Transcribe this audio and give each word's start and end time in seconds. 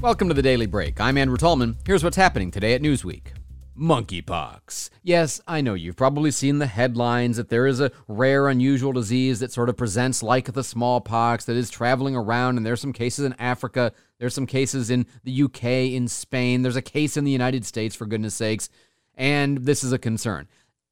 Welcome 0.00 0.28
to 0.28 0.34
the 0.34 0.42
Daily 0.42 0.66
Break. 0.66 1.00
I'm 1.00 1.18
Andrew 1.18 1.36
Tallman. 1.36 1.76
Here's 1.84 2.04
what's 2.04 2.16
happening 2.16 2.52
today 2.52 2.72
at 2.72 2.80
Newsweek. 2.80 3.32
Monkeypox. 3.76 4.90
Yes, 5.02 5.40
I 5.48 5.60
know 5.60 5.74
you've 5.74 5.96
probably 5.96 6.30
seen 6.30 6.60
the 6.60 6.68
headlines 6.68 7.36
that 7.36 7.48
there 7.48 7.66
is 7.66 7.80
a 7.80 7.90
rare, 8.06 8.46
unusual 8.46 8.92
disease 8.92 9.40
that 9.40 9.50
sort 9.50 9.68
of 9.68 9.76
presents 9.76 10.22
like 10.22 10.52
the 10.52 10.62
smallpox 10.62 11.46
that 11.46 11.56
is 11.56 11.68
traveling 11.68 12.14
around, 12.14 12.56
and 12.56 12.64
there's 12.64 12.80
some 12.80 12.92
cases 12.92 13.24
in 13.24 13.34
Africa, 13.40 13.92
there's 14.20 14.34
some 14.34 14.46
cases 14.46 14.88
in 14.88 15.04
the 15.24 15.42
UK, 15.42 15.64
in 15.64 16.06
Spain, 16.06 16.62
there's 16.62 16.76
a 16.76 16.82
case 16.82 17.16
in 17.16 17.24
the 17.24 17.32
United 17.32 17.66
States, 17.66 17.96
for 17.96 18.06
goodness 18.06 18.36
sakes, 18.36 18.68
and 19.16 19.58
this 19.64 19.82
is 19.82 19.90
a 19.90 19.98
concern. 19.98 20.46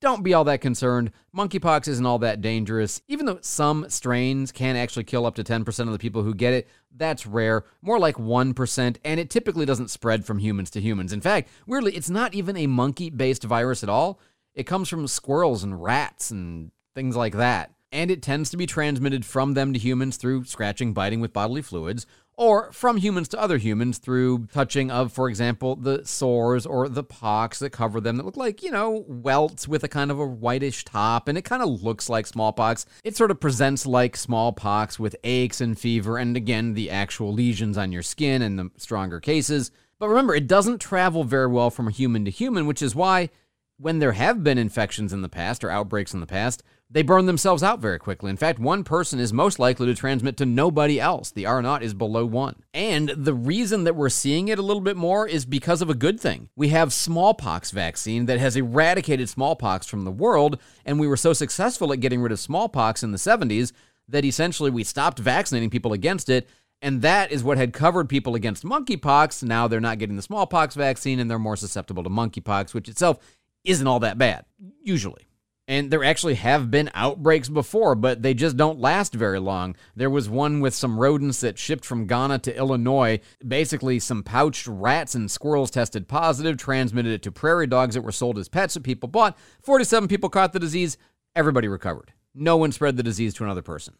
Don't 0.06 0.22
be 0.22 0.34
all 0.34 0.44
that 0.44 0.60
concerned. 0.60 1.10
Monkeypox 1.36 1.88
isn't 1.88 2.06
all 2.06 2.20
that 2.20 2.40
dangerous. 2.40 3.02
Even 3.08 3.26
though 3.26 3.40
some 3.40 3.90
strains 3.90 4.52
can 4.52 4.76
actually 4.76 5.02
kill 5.02 5.26
up 5.26 5.34
to 5.34 5.42
10% 5.42 5.80
of 5.80 5.90
the 5.90 5.98
people 5.98 6.22
who 6.22 6.32
get 6.32 6.54
it, 6.54 6.68
that's 6.96 7.26
rare, 7.26 7.64
more 7.82 7.98
like 7.98 8.14
1%, 8.14 8.96
and 9.04 9.18
it 9.18 9.30
typically 9.30 9.66
doesn't 9.66 9.90
spread 9.90 10.24
from 10.24 10.38
humans 10.38 10.70
to 10.70 10.80
humans. 10.80 11.12
In 11.12 11.20
fact, 11.20 11.48
weirdly, 11.66 11.96
it's 11.96 12.08
not 12.08 12.34
even 12.34 12.56
a 12.56 12.68
monkey 12.68 13.10
based 13.10 13.42
virus 13.42 13.82
at 13.82 13.88
all. 13.88 14.20
It 14.54 14.62
comes 14.62 14.88
from 14.88 15.08
squirrels 15.08 15.64
and 15.64 15.82
rats 15.82 16.30
and 16.30 16.70
things 16.94 17.16
like 17.16 17.34
that. 17.34 17.72
And 17.92 18.10
it 18.10 18.20
tends 18.22 18.50
to 18.50 18.56
be 18.56 18.66
transmitted 18.66 19.24
from 19.24 19.54
them 19.54 19.72
to 19.72 19.78
humans 19.78 20.16
through 20.16 20.44
scratching, 20.44 20.92
biting 20.92 21.20
with 21.20 21.32
bodily 21.32 21.62
fluids, 21.62 22.04
or 22.38 22.70
from 22.72 22.98
humans 22.98 23.28
to 23.28 23.40
other 23.40 23.56
humans 23.56 23.98
through 23.98 24.46
touching 24.52 24.90
of, 24.90 25.12
for 25.12 25.28
example, 25.28 25.76
the 25.76 26.04
sores 26.04 26.66
or 26.66 26.88
the 26.88 27.04
pox 27.04 27.60
that 27.60 27.70
cover 27.70 28.00
them 28.00 28.16
that 28.16 28.26
look 28.26 28.36
like, 28.36 28.62
you 28.62 28.70
know, 28.70 29.04
welts 29.08 29.66
with 29.66 29.82
a 29.84 29.88
kind 29.88 30.10
of 30.10 30.20
a 30.20 30.26
whitish 30.26 30.84
top, 30.84 31.28
and 31.28 31.38
it 31.38 31.46
kind 31.46 31.62
of 31.62 31.82
looks 31.82 32.10
like 32.10 32.26
smallpox. 32.26 32.84
It 33.04 33.16
sort 33.16 33.30
of 33.30 33.40
presents 33.40 33.86
like 33.86 34.16
smallpox 34.16 34.98
with 34.98 35.16
aches 35.24 35.60
and 35.62 35.78
fever, 35.78 36.18
and 36.18 36.36
again, 36.36 36.74
the 36.74 36.90
actual 36.90 37.32
lesions 37.32 37.78
on 37.78 37.92
your 37.92 38.02
skin 38.02 38.42
in 38.42 38.56
the 38.56 38.70
stronger 38.76 39.20
cases. 39.20 39.70
But 39.98 40.08
remember, 40.10 40.34
it 40.34 40.46
doesn't 40.46 40.78
travel 40.78 41.24
very 41.24 41.46
well 41.46 41.70
from 41.70 41.88
human 41.88 42.26
to 42.26 42.30
human, 42.30 42.66
which 42.66 42.82
is 42.82 42.94
why 42.94 43.30
when 43.78 43.98
there 43.98 44.12
have 44.12 44.42
been 44.44 44.58
infections 44.58 45.12
in 45.12 45.22
the 45.22 45.28
past 45.28 45.64
or 45.64 45.70
outbreaks 45.70 46.12
in 46.12 46.20
the 46.20 46.26
past, 46.26 46.62
they 46.88 47.02
burn 47.02 47.26
themselves 47.26 47.64
out 47.64 47.80
very 47.80 47.98
quickly. 47.98 48.30
In 48.30 48.36
fact, 48.36 48.60
one 48.60 48.84
person 48.84 49.18
is 49.18 49.32
most 49.32 49.58
likely 49.58 49.86
to 49.86 49.94
transmit 49.94 50.36
to 50.36 50.46
nobody 50.46 51.00
else. 51.00 51.32
The 51.32 51.46
R 51.46 51.60
naught 51.60 51.82
is 51.82 51.94
below 51.94 52.24
one. 52.24 52.62
And 52.72 53.08
the 53.08 53.34
reason 53.34 53.84
that 53.84 53.96
we're 53.96 54.08
seeing 54.08 54.48
it 54.48 54.58
a 54.58 54.62
little 54.62 54.80
bit 54.80 54.96
more 54.96 55.26
is 55.26 55.44
because 55.44 55.82
of 55.82 55.90
a 55.90 55.94
good 55.94 56.20
thing. 56.20 56.48
We 56.54 56.68
have 56.68 56.92
smallpox 56.92 57.72
vaccine 57.72 58.26
that 58.26 58.38
has 58.38 58.56
eradicated 58.56 59.28
smallpox 59.28 59.86
from 59.86 60.04
the 60.04 60.12
world, 60.12 60.60
and 60.84 61.00
we 61.00 61.08
were 61.08 61.16
so 61.16 61.32
successful 61.32 61.92
at 61.92 62.00
getting 62.00 62.20
rid 62.20 62.32
of 62.32 62.38
smallpox 62.38 63.02
in 63.02 63.10
the 63.10 63.18
70s 63.18 63.72
that 64.08 64.24
essentially 64.24 64.70
we 64.70 64.84
stopped 64.84 65.18
vaccinating 65.18 65.70
people 65.70 65.92
against 65.92 66.28
it. 66.28 66.48
And 66.82 67.02
that 67.02 67.32
is 67.32 67.42
what 67.42 67.58
had 67.58 67.72
covered 67.72 68.08
people 68.08 68.36
against 68.36 68.62
monkeypox. 68.62 69.42
Now 69.42 69.66
they're 69.66 69.80
not 69.80 69.98
getting 69.98 70.16
the 70.16 70.22
smallpox 70.22 70.76
vaccine 70.76 71.18
and 71.18 71.28
they're 71.28 71.38
more 71.38 71.56
susceptible 71.56 72.04
to 72.04 72.10
monkeypox, 72.10 72.74
which 72.74 72.88
itself 72.88 73.18
isn't 73.64 73.86
all 73.86 73.98
that 74.00 74.18
bad, 74.18 74.44
usually. 74.82 75.25
And 75.68 75.90
there 75.90 76.04
actually 76.04 76.36
have 76.36 76.70
been 76.70 76.90
outbreaks 76.94 77.48
before, 77.48 77.96
but 77.96 78.22
they 78.22 78.34
just 78.34 78.56
don't 78.56 78.78
last 78.78 79.12
very 79.12 79.40
long. 79.40 79.74
There 79.96 80.10
was 80.10 80.28
one 80.28 80.60
with 80.60 80.74
some 80.74 80.98
rodents 80.98 81.40
that 81.40 81.58
shipped 81.58 81.84
from 81.84 82.06
Ghana 82.06 82.38
to 82.40 82.56
Illinois. 82.56 83.18
Basically, 83.46 83.98
some 83.98 84.22
pouched 84.22 84.68
rats 84.68 85.16
and 85.16 85.28
squirrels 85.28 85.72
tested 85.72 86.06
positive, 86.06 86.56
transmitted 86.56 87.12
it 87.12 87.22
to 87.22 87.32
prairie 87.32 87.66
dogs 87.66 87.96
that 87.96 88.02
were 88.02 88.12
sold 88.12 88.38
as 88.38 88.48
pets 88.48 88.74
that 88.74 88.84
people 88.84 89.08
bought. 89.08 89.36
47 89.62 90.08
people 90.08 90.28
caught 90.28 90.52
the 90.52 90.60
disease. 90.60 90.96
Everybody 91.34 91.66
recovered. 91.66 92.12
No 92.32 92.56
one 92.56 92.70
spread 92.70 92.96
the 92.96 93.02
disease 93.02 93.34
to 93.34 93.44
another 93.44 93.62
person. 93.62 93.94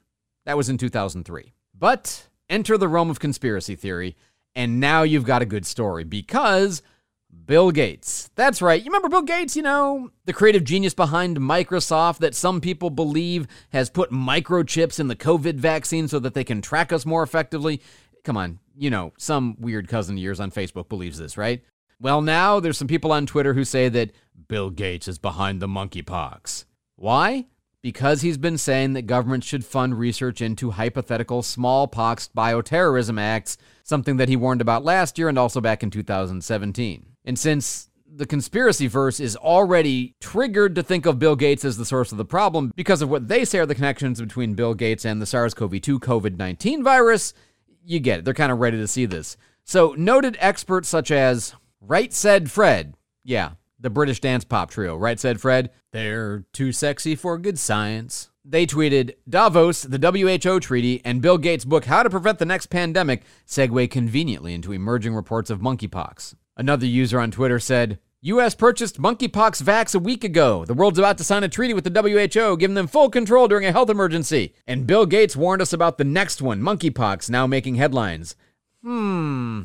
That 0.44 0.56
was 0.56 0.68
in 0.68 0.78
2003. 0.78 1.52
But 1.76 2.28
enter 2.48 2.78
the 2.78 2.86
realm 2.86 3.10
of 3.10 3.18
conspiracy 3.18 3.74
theory, 3.74 4.16
and 4.54 4.78
now 4.78 5.02
you've 5.02 5.24
got 5.24 5.42
a 5.42 5.46
good 5.46 5.66
story 5.66 6.04
because 6.04 6.80
Bill 7.44 7.70
Gates. 7.70 8.30
That's 8.34 8.62
right. 8.62 8.80
You 8.80 8.86
remember 8.86 9.08
Bill 9.08 9.22
Gates, 9.22 9.56
you 9.56 9.62
know, 9.62 10.10
the 10.24 10.32
creative 10.32 10.64
genius 10.64 10.94
behind 10.94 11.38
Microsoft 11.38 12.18
that 12.18 12.34
some 12.34 12.60
people 12.60 12.90
believe 12.90 13.46
has 13.70 13.90
put 13.90 14.10
microchips 14.10 14.98
in 14.98 15.08
the 15.08 15.16
COVID 15.16 15.54
vaccine 15.54 16.08
so 16.08 16.18
that 16.18 16.34
they 16.34 16.44
can 16.44 16.62
track 16.62 16.92
us 16.92 17.06
more 17.06 17.22
effectively? 17.22 17.80
Come 18.24 18.36
on, 18.36 18.58
you 18.76 18.90
know, 18.90 19.12
some 19.18 19.56
weird 19.60 19.88
cousin 19.88 20.16
of 20.16 20.22
yours 20.22 20.40
on 20.40 20.50
Facebook 20.50 20.88
believes 20.88 21.18
this, 21.18 21.36
right? 21.36 21.62
Well, 22.00 22.20
now 22.20 22.60
there's 22.60 22.76
some 22.76 22.88
people 22.88 23.12
on 23.12 23.26
Twitter 23.26 23.54
who 23.54 23.64
say 23.64 23.88
that 23.88 24.12
Bill 24.48 24.70
Gates 24.70 25.08
is 25.08 25.18
behind 25.18 25.60
the 25.60 25.68
monkeypox. 25.68 26.64
Why? 26.96 27.46
Because 27.82 28.22
he's 28.22 28.36
been 28.36 28.58
saying 28.58 28.94
that 28.94 29.06
governments 29.06 29.46
should 29.46 29.64
fund 29.64 29.98
research 29.98 30.42
into 30.42 30.72
hypothetical 30.72 31.42
smallpox 31.42 32.28
bioterrorism 32.36 33.20
acts, 33.20 33.56
something 33.84 34.16
that 34.16 34.28
he 34.28 34.36
warned 34.36 34.60
about 34.60 34.84
last 34.84 35.18
year 35.18 35.28
and 35.28 35.38
also 35.38 35.60
back 35.60 35.82
in 35.82 35.90
2017. 35.90 37.06
And 37.26 37.38
since 37.38 37.90
the 38.08 38.26
conspiracy 38.26 38.86
verse 38.86 39.20
is 39.20 39.36
already 39.36 40.14
triggered 40.20 40.74
to 40.76 40.82
think 40.82 41.06
of 41.06 41.18
Bill 41.18 41.36
Gates 41.36 41.64
as 41.64 41.76
the 41.76 41.84
source 41.84 42.12
of 42.12 42.18
the 42.18 42.24
problem 42.24 42.72
because 42.74 43.02
of 43.02 43.10
what 43.10 43.28
they 43.28 43.44
say 43.44 43.58
are 43.58 43.66
the 43.66 43.74
connections 43.74 44.20
between 44.20 44.54
Bill 44.54 44.74
Gates 44.74 45.04
and 45.04 45.20
the 45.20 45.26
SARS 45.26 45.52
CoV 45.52 45.80
2 45.80 46.00
COVID 46.00 46.36
19 46.36 46.82
virus, 46.82 47.34
you 47.84 48.00
get 48.00 48.20
it. 48.20 48.24
They're 48.24 48.34
kind 48.34 48.52
of 48.52 48.58
ready 48.58 48.78
to 48.78 48.88
see 48.88 49.06
this. 49.06 49.36
So, 49.64 49.94
noted 49.98 50.36
experts 50.40 50.88
such 50.88 51.10
as 51.10 51.54
Right 51.80 52.12
Said 52.12 52.50
Fred, 52.50 52.94
yeah, 53.24 53.52
the 53.80 53.90
British 53.90 54.20
dance 54.20 54.44
pop 54.44 54.70
trio, 54.70 54.96
Right 54.96 55.18
Said 55.18 55.40
Fred, 55.40 55.70
they're 55.92 56.44
too 56.52 56.72
sexy 56.72 57.16
for 57.16 57.36
good 57.36 57.58
science. 57.58 58.30
They 58.44 58.64
tweeted 58.64 59.14
Davos, 59.28 59.82
the 59.82 59.98
WHO 59.98 60.60
treaty, 60.60 61.02
and 61.04 61.20
Bill 61.20 61.36
Gates' 61.36 61.64
book 61.64 61.86
How 61.86 62.04
to 62.04 62.10
Prevent 62.10 62.38
the 62.38 62.44
Next 62.44 62.66
Pandemic 62.66 63.22
segue 63.44 63.90
conveniently 63.90 64.54
into 64.54 64.72
emerging 64.72 65.16
reports 65.16 65.50
of 65.50 65.58
monkeypox. 65.58 66.36
Another 66.56 66.86
user 66.86 67.20
on 67.20 67.30
Twitter 67.30 67.58
said, 67.58 67.98
U.S. 68.22 68.54
purchased 68.54 69.00
monkeypox 69.00 69.62
vax 69.62 69.94
a 69.94 69.98
week 69.98 70.24
ago. 70.24 70.64
The 70.64 70.74
world's 70.74 70.98
about 70.98 71.18
to 71.18 71.24
sign 71.24 71.44
a 71.44 71.48
treaty 71.48 71.74
with 71.74 71.84
the 71.84 71.90
WHO, 71.90 72.56
giving 72.56 72.74
them 72.74 72.86
full 72.86 73.10
control 73.10 73.46
during 73.46 73.66
a 73.66 73.72
health 73.72 73.90
emergency. 73.90 74.54
And 74.66 74.86
Bill 74.86 75.06
Gates 75.06 75.36
warned 75.36 75.62
us 75.62 75.72
about 75.72 75.98
the 75.98 76.04
next 76.04 76.40
one, 76.40 76.60
monkeypox, 76.60 77.28
now 77.28 77.46
making 77.46 77.74
headlines. 77.74 78.34
Hmm. 78.82 79.62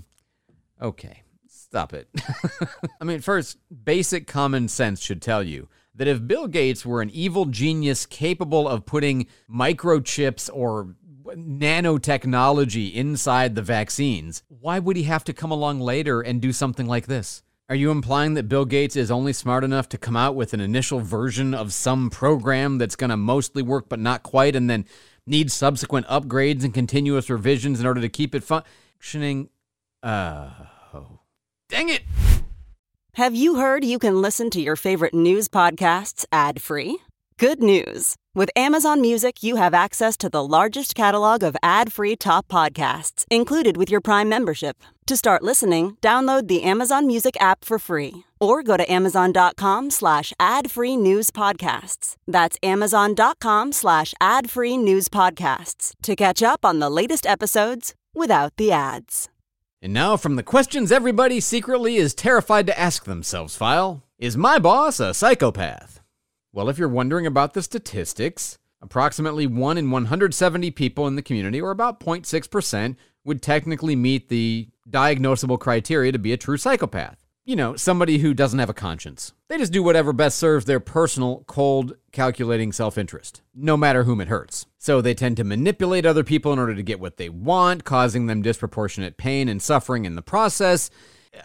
Okay, 0.82 1.24
stop 1.48 1.94
it. 1.94 2.10
I 3.02 3.06
mean, 3.06 3.22
first, 3.22 3.58
basic 3.84 4.28
common 4.28 4.68
sense 4.68 5.02
should 5.02 5.22
tell 5.22 5.42
you 5.44 5.70
that 5.96 6.08
if 6.08 6.28
Bill 6.28 6.48
Gates 6.48 6.86
were 6.86 7.02
an 7.02 7.10
evil 7.10 7.46
genius 7.46 8.06
capable 8.06 8.68
of 8.68 8.86
putting 8.86 9.28
microchips 9.50 10.50
or 10.54 10.96
nanotechnology 11.26 12.94
inside 12.94 13.56
the 13.56 13.62
vaccines, 13.62 14.44
why 14.62 14.78
would 14.78 14.96
he 14.96 15.04
have 15.04 15.24
to 15.24 15.34
come 15.34 15.50
along 15.50 15.80
later 15.80 16.22
and 16.22 16.40
do 16.40 16.54
something 16.54 16.86
like 16.86 17.08
this? 17.08 17.42
Are 17.68 17.76
you 17.76 17.90
implying 17.90 18.36
that 18.36 18.48
Bill 18.48 18.66
Gates 18.66 18.96
is 18.96 19.10
only 19.10 19.34
smart 19.34 19.64
enough 19.64 19.90
to 19.90 19.98
come 19.98 20.16
out 20.16 20.36
with 20.36 20.54
an 20.54 20.60
initial 20.60 21.00
version 21.00 21.56
of 21.56 21.74
some 21.74 22.12
program 22.12 22.78
that's 22.78 22.96
going 22.96 23.10
to 23.10 23.18
mostly 23.18 23.64
work 23.64 23.90
but 23.90 24.00
not 24.00 24.22
quite 24.22 24.56
and 24.56 24.70
then 24.70 24.86
need 25.26 25.52
subsequent 25.52 26.06
upgrades 26.08 26.64
and 26.64 26.76
continuous 26.76 27.28
revisions 27.28 27.80
in 27.80 27.88
order 27.88 28.02
to 28.02 28.10
keep 28.10 28.36
it 28.36 28.44
functioning? 28.44 29.50
Uh, 30.04 30.52
oh. 30.94 31.20
Dang 31.68 31.90
it! 31.90 32.04
Have 33.16 33.34
you 33.34 33.56
heard 33.56 33.84
you 33.84 33.98
can 33.98 34.22
listen 34.22 34.52
to 34.52 34.62
your 34.62 34.76
favorite 34.76 35.14
news 35.14 35.48
podcasts 35.48 36.26
ad 36.32 36.62
free? 36.62 37.00
Good 37.42 37.64
news! 37.64 38.18
With 38.36 38.52
Amazon 38.56 39.02
Music, 39.02 39.42
you 39.42 39.56
have 39.56 39.74
access 39.74 40.16
to 40.18 40.30
the 40.30 40.46
largest 40.46 40.94
catalog 40.94 41.42
of 41.42 41.58
ad 41.64 41.92
free 41.92 42.16
top 42.16 42.48
podcasts 42.48 43.26
included 43.32 43.78
with 43.78 43.90
your 43.90 44.00
Prime 44.00 44.30
membership. 44.30 44.78
To 45.08 45.18
start 45.18 45.42
listening, 45.42 45.98
download 46.04 46.48
the 46.48 46.62
Amazon 46.62 47.08
Music 47.08 47.36
app 47.40 47.66
for 47.66 47.80
free 47.80 48.26
or 48.40 48.62
go 48.62 48.78
to 48.78 48.92
amazon.com 48.92 49.90
slash 49.90 50.34
ad 50.40 50.70
free 50.70 50.96
news 50.96 51.32
podcasts. 51.32 52.16
That's 52.28 52.60
amazon.com 52.62 53.72
slash 53.72 54.14
ad 54.22 54.48
free 54.48 54.78
news 54.78 55.10
podcasts 55.10 55.96
to 56.04 56.16
catch 56.16 56.44
up 56.44 56.64
on 56.64 56.78
the 56.78 56.92
latest 56.92 57.26
episodes 57.26 57.96
without 58.14 58.54
the 58.58 58.72
ads. 58.72 59.30
And 59.82 59.96
now, 59.96 60.16
from 60.16 60.36
the 60.36 60.44
questions 60.44 60.92
everybody 60.92 61.40
secretly 61.40 61.96
is 61.96 62.14
terrified 62.14 62.68
to 62.68 62.80
ask 62.80 63.06
themselves, 63.06 63.56
file 63.56 64.04
Is 64.20 64.38
my 64.38 64.60
boss 64.60 65.00
a 65.00 65.16
psychopath? 65.16 66.01
Well, 66.54 66.68
if 66.68 66.78
you're 66.78 66.90
wondering 66.90 67.26
about 67.26 67.54
the 67.54 67.64
statistics, 67.64 68.58
approximately 68.82 69.48
1 69.48 69.78
in 69.78 69.90
170 69.90 70.72
people 70.72 71.08
in 71.08 71.16
the 71.16 71.22
community, 71.22 71.62
or 71.62 71.72
about 71.72 72.02
0.6%, 72.02 72.96
would 73.24 73.42
technically 73.42 73.96
meet 73.96 74.28
the 74.28 74.68
diagnosable 74.90 75.60
criteria 75.60 76.12
to 76.12 76.20
be 76.20 76.34
a 76.34 76.38
true 76.38 76.58
psychopath. 76.58 77.26
You 77.46 77.56
know, 77.56 77.76
somebody 77.76 78.20
who 78.20 78.34
doesn't 78.34 78.60
have 78.60 78.70
a 78.70 78.74
conscience. 78.74 79.34
They 79.48 79.58
just 79.58 79.74
do 79.74 79.82
whatever 79.82 80.14
best 80.14 80.38
serves 80.38 80.66
their 80.66 80.80
personal, 80.80 81.44
cold, 81.48 81.96
calculating 82.12 82.72
self 82.72 82.98
interest, 82.98 83.42
no 83.56 83.76
matter 83.76 84.04
whom 84.04 84.22
it 84.22 84.28
hurts. 84.28 84.68
So 84.78 85.02
they 85.02 85.16
tend 85.16 85.38
to 85.38 85.44
manipulate 85.44 86.06
other 86.06 86.24
people 86.24 86.54
in 86.54 86.60
order 86.60 86.76
to 86.76 86.84
get 86.84 87.00
what 87.00 87.18
they 87.18 87.30
want, 87.30 87.84
causing 87.84 88.28
them 88.28 88.42
disproportionate 88.42 89.18
pain 89.18 89.50
and 89.50 89.62
suffering 89.62 90.06
in 90.06 90.16
the 90.16 90.22
process. 90.22 90.92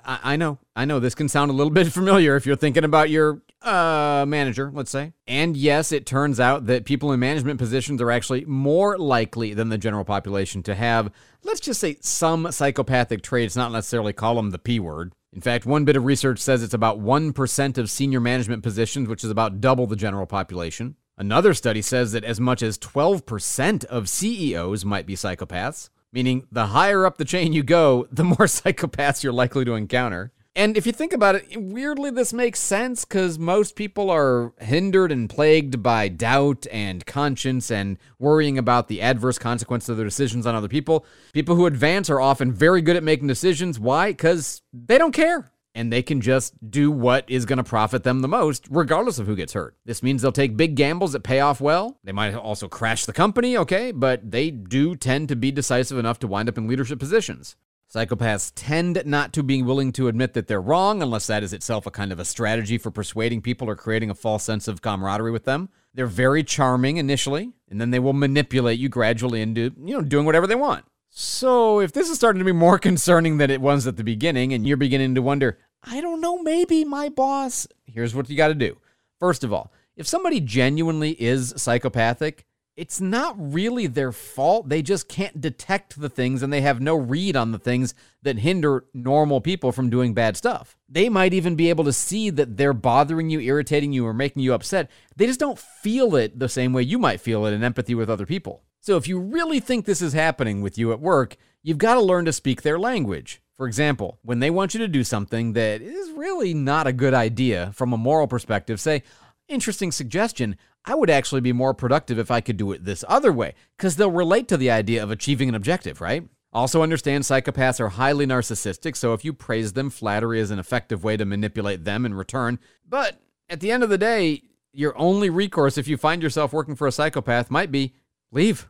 I, 0.04 0.18
I 0.22 0.36
know, 0.36 0.58
I 0.74 0.84
know 0.84 1.00
this 1.00 1.14
can 1.14 1.28
sound 1.28 1.50
a 1.50 1.54
little 1.54 1.70
bit 1.72 1.90
familiar 1.92 2.36
if 2.36 2.44
you're 2.44 2.56
thinking 2.56 2.84
about 2.84 3.08
your 3.08 3.40
uh, 3.66 4.24
manager, 4.26 4.70
let's 4.72 4.90
say. 4.90 5.12
And 5.26 5.56
yes, 5.56 5.92
it 5.92 6.06
turns 6.06 6.38
out 6.38 6.66
that 6.66 6.84
people 6.84 7.12
in 7.12 7.20
management 7.20 7.58
positions 7.58 8.00
are 8.00 8.10
actually 8.10 8.44
more 8.44 8.96
likely 8.96 9.54
than 9.54 9.68
the 9.68 9.78
general 9.78 10.04
population 10.04 10.62
to 10.64 10.74
have, 10.74 11.10
let's 11.42 11.60
just 11.60 11.80
say, 11.80 11.96
some 12.00 12.50
psychopathic 12.52 13.22
traits, 13.22 13.56
not 13.56 13.72
necessarily 13.72 14.12
call 14.12 14.36
them 14.36 14.50
the 14.50 14.58
P 14.58 14.78
word. 14.78 15.12
In 15.32 15.40
fact, 15.40 15.66
one 15.66 15.84
bit 15.84 15.96
of 15.96 16.04
research 16.04 16.38
says 16.38 16.62
it's 16.62 16.72
about 16.72 17.00
1% 17.00 17.78
of 17.78 17.90
senior 17.90 18.20
management 18.20 18.62
positions, 18.62 19.08
which 19.08 19.24
is 19.24 19.30
about 19.30 19.60
double 19.60 19.86
the 19.86 19.96
general 19.96 20.26
population. 20.26 20.96
Another 21.18 21.52
study 21.52 21.82
says 21.82 22.12
that 22.12 22.24
as 22.24 22.40
much 22.40 22.62
as 22.62 22.78
12% 22.78 23.84
of 23.86 24.08
CEOs 24.08 24.84
might 24.84 25.06
be 25.06 25.14
psychopaths, 25.14 25.90
meaning 26.12 26.46
the 26.52 26.68
higher 26.68 27.04
up 27.04 27.18
the 27.18 27.24
chain 27.24 27.52
you 27.52 27.62
go, 27.62 28.06
the 28.10 28.24
more 28.24 28.36
psychopaths 28.46 29.22
you're 29.22 29.32
likely 29.32 29.64
to 29.64 29.74
encounter. 29.74 30.32
And 30.56 30.78
if 30.78 30.86
you 30.86 30.92
think 30.92 31.12
about 31.12 31.34
it, 31.34 31.44
weirdly, 31.54 32.10
this 32.10 32.32
makes 32.32 32.60
sense 32.60 33.04
because 33.04 33.38
most 33.38 33.76
people 33.76 34.08
are 34.08 34.54
hindered 34.58 35.12
and 35.12 35.28
plagued 35.28 35.82
by 35.82 36.08
doubt 36.08 36.66
and 36.72 37.04
conscience 37.04 37.70
and 37.70 37.98
worrying 38.18 38.56
about 38.56 38.88
the 38.88 39.02
adverse 39.02 39.38
consequences 39.38 39.90
of 39.90 39.98
their 39.98 40.06
decisions 40.06 40.46
on 40.46 40.54
other 40.54 40.66
people. 40.66 41.04
People 41.34 41.56
who 41.56 41.66
advance 41.66 42.08
are 42.08 42.22
often 42.22 42.52
very 42.52 42.80
good 42.80 42.96
at 42.96 43.02
making 43.02 43.28
decisions. 43.28 43.78
Why? 43.78 44.12
Because 44.12 44.62
they 44.72 44.96
don't 44.96 45.12
care. 45.12 45.52
And 45.74 45.92
they 45.92 46.02
can 46.02 46.22
just 46.22 46.54
do 46.70 46.90
what 46.90 47.28
is 47.28 47.44
going 47.44 47.58
to 47.58 47.62
profit 47.62 48.02
them 48.02 48.22
the 48.22 48.28
most, 48.28 48.66
regardless 48.70 49.18
of 49.18 49.26
who 49.26 49.36
gets 49.36 49.52
hurt. 49.52 49.76
This 49.84 50.02
means 50.02 50.22
they'll 50.22 50.32
take 50.32 50.56
big 50.56 50.74
gambles 50.74 51.12
that 51.12 51.22
pay 51.22 51.40
off 51.40 51.60
well. 51.60 51.98
They 52.02 52.12
might 52.12 52.34
also 52.34 52.66
crash 52.66 53.04
the 53.04 53.12
company, 53.12 53.58
okay, 53.58 53.92
but 53.92 54.30
they 54.30 54.50
do 54.50 54.96
tend 54.96 55.28
to 55.28 55.36
be 55.36 55.50
decisive 55.50 55.98
enough 55.98 56.18
to 56.20 56.26
wind 56.26 56.48
up 56.48 56.56
in 56.56 56.66
leadership 56.66 56.98
positions. 56.98 57.56
Psychopaths 57.92 58.52
tend 58.54 59.02
not 59.06 59.32
to 59.32 59.42
be 59.42 59.62
willing 59.62 59.92
to 59.92 60.08
admit 60.08 60.34
that 60.34 60.48
they're 60.48 60.60
wrong 60.60 61.02
unless 61.02 61.28
that 61.28 61.44
is 61.44 61.52
itself 61.52 61.86
a 61.86 61.90
kind 61.90 62.10
of 62.10 62.18
a 62.18 62.24
strategy 62.24 62.78
for 62.78 62.90
persuading 62.90 63.42
people 63.42 63.70
or 63.70 63.76
creating 63.76 64.10
a 64.10 64.14
false 64.14 64.42
sense 64.42 64.66
of 64.66 64.82
camaraderie 64.82 65.30
with 65.30 65.44
them. 65.44 65.68
They're 65.94 66.06
very 66.06 66.42
charming 66.42 66.96
initially, 66.96 67.52
and 67.70 67.80
then 67.80 67.92
they 67.92 68.00
will 68.00 68.12
manipulate 68.12 68.78
you 68.78 68.88
gradually 68.88 69.40
into, 69.40 69.72
you 69.78 69.96
know, 69.96 70.02
doing 70.02 70.26
whatever 70.26 70.46
they 70.46 70.54
want. 70.54 70.84
So, 71.10 71.80
if 71.80 71.92
this 71.92 72.10
is 72.10 72.16
starting 72.16 72.40
to 72.40 72.44
be 72.44 72.52
more 72.52 72.78
concerning 72.80 73.38
than 73.38 73.50
it 73.50 73.60
was 73.60 73.86
at 73.86 73.96
the 73.96 74.04
beginning 74.04 74.52
and 74.52 74.66
you're 74.66 74.76
beginning 74.76 75.14
to 75.14 75.22
wonder, 75.22 75.58
I 75.82 76.00
don't 76.00 76.20
know, 76.20 76.42
maybe 76.42 76.84
my 76.84 77.08
boss, 77.08 77.66
here's 77.86 78.14
what 78.14 78.28
you 78.28 78.36
got 78.36 78.48
to 78.48 78.54
do. 78.54 78.76
First 79.20 79.44
of 79.44 79.52
all, 79.52 79.72
if 79.96 80.06
somebody 80.06 80.40
genuinely 80.40 81.12
is 81.12 81.54
psychopathic, 81.56 82.44
it's 82.76 83.00
not 83.00 83.34
really 83.38 83.86
their 83.86 84.12
fault. 84.12 84.68
They 84.68 84.82
just 84.82 85.08
can't 85.08 85.40
detect 85.40 85.98
the 85.98 86.10
things 86.10 86.42
and 86.42 86.52
they 86.52 86.60
have 86.60 86.80
no 86.80 86.94
read 86.94 87.34
on 87.34 87.52
the 87.52 87.58
things 87.58 87.94
that 88.22 88.38
hinder 88.38 88.84
normal 88.92 89.40
people 89.40 89.72
from 89.72 89.88
doing 89.88 90.12
bad 90.12 90.36
stuff. 90.36 90.76
They 90.88 91.08
might 91.08 91.32
even 91.32 91.56
be 91.56 91.70
able 91.70 91.84
to 91.84 91.92
see 91.92 92.28
that 92.30 92.58
they're 92.58 92.74
bothering 92.74 93.30
you, 93.30 93.40
irritating 93.40 93.92
you, 93.92 94.06
or 94.06 94.12
making 94.12 94.42
you 94.42 94.52
upset. 94.52 94.90
They 95.16 95.26
just 95.26 95.40
don't 95.40 95.58
feel 95.58 96.16
it 96.16 96.38
the 96.38 96.50
same 96.50 96.74
way 96.74 96.82
you 96.82 96.98
might 96.98 97.20
feel 97.20 97.46
it 97.46 97.52
in 97.52 97.64
empathy 97.64 97.94
with 97.94 98.10
other 98.10 98.26
people. 98.26 98.62
So 98.80 98.96
if 98.96 99.08
you 99.08 99.18
really 99.18 99.58
think 99.58 99.84
this 99.84 100.02
is 100.02 100.12
happening 100.12 100.60
with 100.60 100.76
you 100.76 100.92
at 100.92 101.00
work, 101.00 101.36
you've 101.62 101.78
got 101.78 101.94
to 101.94 102.00
learn 102.00 102.26
to 102.26 102.32
speak 102.32 102.62
their 102.62 102.78
language. 102.78 103.40
For 103.56 103.66
example, 103.66 104.18
when 104.22 104.40
they 104.40 104.50
want 104.50 104.74
you 104.74 104.80
to 104.80 104.88
do 104.88 105.02
something 105.02 105.54
that 105.54 105.80
is 105.80 106.10
really 106.10 106.52
not 106.52 106.86
a 106.86 106.92
good 106.92 107.14
idea 107.14 107.72
from 107.74 107.94
a 107.94 107.98
moral 107.98 108.26
perspective, 108.26 108.78
say, 108.78 109.02
Interesting 109.48 109.92
suggestion. 109.92 110.56
I 110.84 110.94
would 110.94 111.10
actually 111.10 111.40
be 111.40 111.52
more 111.52 111.74
productive 111.74 112.18
if 112.18 112.30
I 112.30 112.40
could 112.40 112.56
do 112.56 112.72
it 112.72 112.84
this 112.84 113.04
other 113.08 113.32
way, 113.32 113.54
because 113.76 113.96
they'll 113.96 114.10
relate 114.10 114.48
to 114.48 114.56
the 114.56 114.70
idea 114.70 115.02
of 115.02 115.10
achieving 115.10 115.48
an 115.48 115.54
objective, 115.54 116.00
right? 116.00 116.28
Also, 116.52 116.82
understand 116.82 117.24
psychopaths 117.24 117.80
are 117.80 117.90
highly 117.90 118.26
narcissistic, 118.26 118.96
so 118.96 119.12
if 119.12 119.24
you 119.24 119.32
praise 119.32 119.74
them, 119.74 119.90
flattery 119.90 120.40
is 120.40 120.50
an 120.50 120.58
effective 120.58 121.04
way 121.04 121.16
to 121.16 121.24
manipulate 121.24 121.84
them 121.84 122.06
in 122.06 122.14
return. 122.14 122.58
But 122.88 123.20
at 123.48 123.60
the 123.60 123.70
end 123.70 123.82
of 123.82 123.90
the 123.90 123.98
day, 123.98 124.42
your 124.72 124.96
only 124.98 125.30
recourse 125.30 125.76
if 125.76 125.86
you 125.86 125.96
find 125.96 126.22
yourself 126.22 126.52
working 126.52 126.74
for 126.74 126.86
a 126.86 126.92
psychopath 126.92 127.50
might 127.50 127.70
be 127.70 127.94
leave 128.32 128.68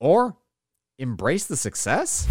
or 0.00 0.36
embrace 0.98 1.46
the 1.46 1.56
success. 1.56 2.26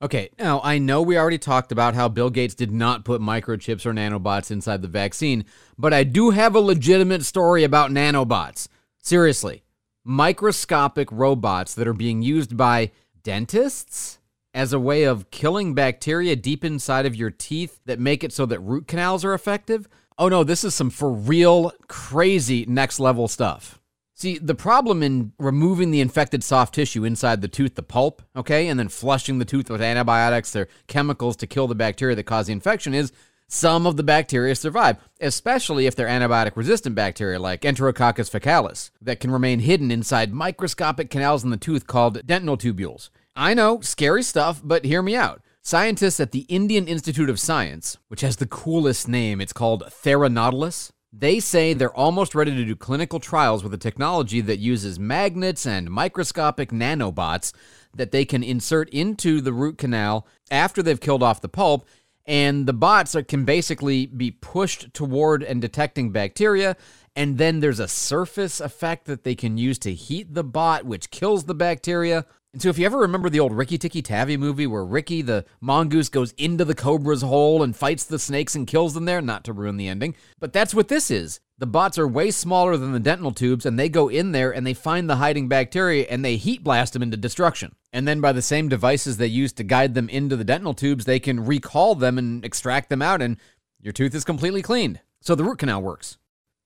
Okay, 0.00 0.30
now 0.38 0.60
I 0.62 0.78
know 0.78 1.02
we 1.02 1.18
already 1.18 1.38
talked 1.38 1.72
about 1.72 1.96
how 1.96 2.08
Bill 2.08 2.30
Gates 2.30 2.54
did 2.54 2.70
not 2.70 3.04
put 3.04 3.20
microchips 3.20 3.84
or 3.84 3.92
nanobots 3.92 4.52
inside 4.52 4.80
the 4.80 4.86
vaccine, 4.86 5.44
but 5.76 5.92
I 5.92 6.04
do 6.04 6.30
have 6.30 6.54
a 6.54 6.60
legitimate 6.60 7.24
story 7.24 7.64
about 7.64 7.90
nanobots. 7.90 8.68
Seriously, 9.02 9.64
microscopic 10.04 11.10
robots 11.10 11.74
that 11.74 11.88
are 11.88 11.92
being 11.92 12.22
used 12.22 12.56
by 12.56 12.92
dentists 13.24 14.20
as 14.54 14.72
a 14.72 14.78
way 14.78 15.02
of 15.02 15.32
killing 15.32 15.74
bacteria 15.74 16.36
deep 16.36 16.64
inside 16.64 17.04
of 17.04 17.16
your 17.16 17.32
teeth 17.32 17.80
that 17.84 17.98
make 17.98 18.22
it 18.22 18.32
so 18.32 18.46
that 18.46 18.60
root 18.60 18.86
canals 18.86 19.24
are 19.24 19.34
effective. 19.34 19.88
Oh 20.16 20.28
no, 20.28 20.44
this 20.44 20.62
is 20.62 20.76
some 20.76 20.90
for 20.90 21.10
real 21.10 21.72
crazy 21.88 22.64
next 22.68 23.00
level 23.00 23.26
stuff. 23.26 23.77
See, 24.18 24.36
the 24.36 24.56
problem 24.56 25.04
in 25.04 25.32
removing 25.38 25.92
the 25.92 26.00
infected 26.00 26.42
soft 26.42 26.74
tissue 26.74 27.04
inside 27.04 27.40
the 27.40 27.46
tooth, 27.46 27.76
the 27.76 27.84
pulp, 27.84 28.20
okay, 28.34 28.66
and 28.66 28.76
then 28.76 28.88
flushing 28.88 29.38
the 29.38 29.44
tooth 29.44 29.70
with 29.70 29.80
antibiotics 29.80 30.56
or 30.56 30.66
chemicals 30.88 31.36
to 31.36 31.46
kill 31.46 31.68
the 31.68 31.76
bacteria 31.76 32.16
that 32.16 32.24
cause 32.24 32.48
the 32.48 32.52
infection 32.52 32.94
is 32.94 33.12
some 33.46 33.86
of 33.86 33.96
the 33.96 34.02
bacteria 34.02 34.56
survive, 34.56 34.96
especially 35.20 35.86
if 35.86 35.94
they're 35.94 36.08
antibiotic 36.08 36.56
resistant 36.56 36.96
bacteria 36.96 37.38
like 37.38 37.62
Enterococcus 37.62 38.28
faecalis 38.28 38.90
that 39.00 39.20
can 39.20 39.30
remain 39.30 39.60
hidden 39.60 39.92
inside 39.92 40.34
microscopic 40.34 41.10
canals 41.10 41.44
in 41.44 41.50
the 41.50 41.56
tooth 41.56 41.86
called 41.86 42.26
dentinal 42.26 42.58
tubules. 42.58 43.10
I 43.36 43.54
know, 43.54 43.80
scary 43.82 44.24
stuff, 44.24 44.60
but 44.64 44.84
hear 44.84 45.00
me 45.00 45.14
out. 45.14 45.42
Scientists 45.62 46.18
at 46.18 46.32
the 46.32 46.44
Indian 46.48 46.88
Institute 46.88 47.30
of 47.30 47.38
Science, 47.38 47.98
which 48.08 48.22
has 48.22 48.38
the 48.38 48.46
coolest 48.46 49.06
name, 49.06 49.40
it's 49.40 49.52
called 49.52 49.84
Theranautilus, 49.92 50.92
they 51.12 51.40
say 51.40 51.72
they're 51.72 51.96
almost 51.96 52.34
ready 52.34 52.54
to 52.54 52.64
do 52.64 52.76
clinical 52.76 53.18
trials 53.18 53.62
with 53.62 53.72
a 53.72 53.78
technology 53.78 54.40
that 54.42 54.58
uses 54.58 54.98
magnets 54.98 55.66
and 55.66 55.90
microscopic 55.90 56.70
nanobots 56.70 57.52
that 57.94 58.12
they 58.12 58.24
can 58.24 58.42
insert 58.42 58.88
into 58.90 59.40
the 59.40 59.52
root 59.52 59.78
canal 59.78 60.26
after 60.50 60.82
they've 60.82 61.00
killed 61.00 61.22
off 61.22 61.40
the 61.40 61.48
pulp. 61.48 61.86
And 62.26 62.66
the 62.66 62.74
bots 62.74 63.16
are, 63.16 63.22
can 63.22 63.46
basically 63.46 64.04
be 64.04 64.30
pushed 64.30 64.92
toward 64.92 65.42
and 65.42 65.62
detecting 65.62 66.10
bacteria. 66.10 66.76
And 67.16 67.38
then 67.38 67.60
there's 67.60 67.80
a 67.80 67.88
surface 67.88 68.60
effect 68.60 69.06
that 69.06 69.24
they 69.24 69.34
can 69.34 69.56
use 69.56 69.78
to 69.80 69.94
heat 69.94 70.34
the 70.34 70.44
bot, 70.44 70.84
which 70.84 71.10
kills 71.10 71.44
the 71.44 71.54
bacteria. 71.54 72.26
And 72.54 72.62
so, 72.62 72.70
if 72.70 72.78
you 72.78 72.86
ever 72.86 72.98
remember 72.98 73.28
the 73.28 73.40
old 73.40 73.52
Rikki-Tikki-Tavi 73.52 74.38
movie 74.38 74.66
where 74.66 74.84
Ricky, 74.84 75.20
the 75.20 75.44
mongoose, 75.60 76.08
goes 76.08 76.32
into 76.32 76.64
the 76.64 76.74
cobra's 76.74 77.20
hole 77.20 77.62
and 77.62 77.76
fights 77.76 78.04
the 78.04 78.18
snakes 78.18 78.54
and 78.54 78.66
kills 78.66 78.94
them 78.94 79.04
there, 79.04 79.20
not 79.20 79.44
to 79.44 79.52
ruin 79.52 79.76
the 79.76 79.88
ending, 79.88 80.14
but 80.38 80.54
that's 80.54 80.74
what 80.74 80.88
this 80.88 81.10
is. 81.10 81.40
The 81.58 81.66
bots 81.66 81.98
are 81.98 82.08
way 82.08 82.30
smaller 82.30 82.78
than 82.78 82.92
the 82.92 83.00
dental 83.00 83.32
tubes, 83.32 83.66
and 83.66 83.78
they 83.78 83.90
go 83.90 84.08
in 84.08 84.32
there 84.32 84.50
and 84.50 84.66
they 84.66 84.72
find 84.72 85.10
the 85.10 85.16
hiding 85.16 85.48
bacteria 85.48 86.06
and 86.08 86.24
they 86.24 86.36
heat 86.36 86.64
blast 86.64 86.94
them 86.94 87.02
into 87.02 87.18
destruction. 87.18 87.74
And 87.92 88.08
then, 88.08 88.22
by 88.22 88.32
the 88.32 88.40
same 88.40 88.70
devices 88.70 89.18
they 89.18 89.26
use 89.26 89.52
to 89.54 89.62
guide 89.62 89.94
them 89.94 90.08
into 90.08 90.34
the 90.34 90.44
dental 90.44 90.72
tubes, 90.72 91.04
they 91.04 91.20
can 91.20 91.44
recall 91.44 91.94
them 91.94 92.16
and 92.16 92.44
extract 92.46 92.88
them 92.88 93.02
out, 93.02 93.20
and 93.20 93.36
your 93.78 93.92
tooth 93.92 94.14
is 94.14 94.24
completely 94.24 94.62
cleaned. 94.62 95.00
So 95.20 95.34
the 95.34 95.44
root 95.44 95.58
canal 95.58 95.82
works. 95.82 96.16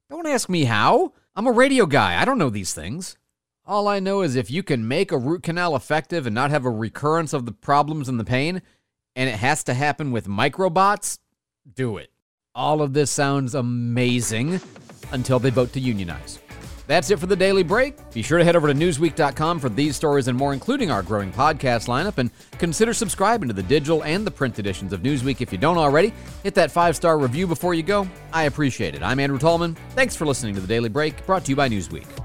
Don't 0.08 0.28
ask 0.28 0.48
me 0.48 0.64
how. 0.64 1.12
I'm 1.34 1.46
a 1.46 1.52
radio 1.52 1.86
guy. 1.86 2.20
I 2.20 2.24
don't 2.24 2.38
know 2.38 2.50
these 2.50 2.72
things. 2.72 3.16
All 3.64 3.86
I 3.86 4.00
know 4.00 4.22
is 4.22 4.34
if 4.34 4.50
you 4.50 4.64
can 4.64 4.88
make 4.88 5.12
a 5.12 5.18
root 5.18 5.44
canal 5.44 5.76
effective 5.76 6.26
and 6.26 6.34
not 6.34 6.50
have 6.50 6.64
a 6.64 6.70
recurrence 6.70 7.32
of 7.32 7.46
the 7.46 7.52
problems 7.52 8.08
and 8.08 8.18
the 8.18 8.24
pain, 8.24 8.60
and 9.14 9.28
it 9.28 9.36
has 9.36 9.62
to 9.64 9.74
happen 9.74 10.10
with 10.10 10.26
microbots, 10.26 11.18
do 11.72 11.96
it. 11.96 12.10
All 12.56 12.82
of 12.82 12.92
this 12.92 13.12
sounds 13.12 13.54
amazing 13.54 14.60
until 15.12 15.38
they 15.38 15.50
vote 15.50 15.72
to 15.74 15.80
unionize. 15.80 16.40
That's 16.88 17.10
it 17.10 17.20
for 17.20 17.26
the 17.26 17.36
daily 17.36 17.62
break. 17.62 17.94
Be 18.12 18.22
sure 18.22 18.38
to 18.38 18.44
head 18.44 18.56
over 18.56 18.66
to 18.66 18.74
Newsweek.com 18.74 19.60
for 19.60 19.68
these 19.68 19.94
stories 19.94 20.26
and 20.26 20.36
more, 20.36 20.52
including 20.52 20.90
our 20.90 21.04
growing 21.04 21.30
podcast 21.30 21.86
lineup, 21.86 22.18
and 22.18 22.32
consider 22.58 22.92
subscribing 22.92 23.46
to 23.46 23.54
the 23.54 23.62
digital 23.62 24.02
and 24.02 24.26
the 24.26 24.30
print 24.30 24.58
editions 24.58 24.92
of 24.92 25.02
Newsweek 25.02 25.40
if 25.40 25.52
you 25.52 25.58
don't 25.58 25.78
already. 25.78 26.12
Hit 26.42 26.56
that 26.56 26.72
five 26.72 26.96
star 26.96 27.16
review 27.16 27.46
before 27.46 27.74
you 27.74 27.84
go. 27.84 28.08
I 28.32 28.44
appreciate 28.44 28.96
it. 28.96 29.04
I'm 29.04 29.20
Andrew 29.20 29.38
Tallman. 29.38 29.76
Thanks 29.90 30.16
for 30.16 30.26
listening 30.26 30.56
to 30.56 30.60
the 30.60 30.66
Daily 30.66 30.88
Break, 30.88 31.24
brought 31.26 31.44
to 31.44 31.50
you 31.50 31.56
by 31.56 31.68
Newsweek. 31.68 32.21